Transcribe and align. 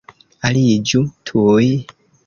Aliĝu 0.49 1.03
tuj! 1.31 1.65